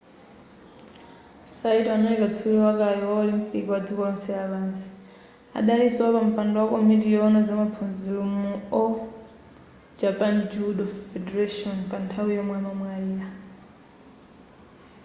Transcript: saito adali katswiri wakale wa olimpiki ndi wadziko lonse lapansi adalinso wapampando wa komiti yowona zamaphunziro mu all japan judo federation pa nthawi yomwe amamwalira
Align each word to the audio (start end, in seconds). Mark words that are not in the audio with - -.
saito 1.55 1.89
adali 1.97 2.15
katswiri 2.21 2.59
wakale 2.67 3.03
wa 3.11 3.17
olimpiki 3.23 3.57
ndi 3.61 3.69
wadziko 3.73 4.01
lonse 4.05 4.31
lapansi 4.39 4.89
adalinso 5.57 5.99
wapampando 6.05 6.55
wa 6.61 6.67
komiti 6.71 7.07
yowona 7.15 7.39
zamaphunziro 7.47 8.21
mu 8.35 8.51
all 8.77 8.95
japan 10.01 10.35
judo 10.51 10.83
federation 11.09 11.77
pa 11.89 11.97
nthawi 12.03 12.31
yomwe 12.37 12.55
amamwalira 12.59 13.27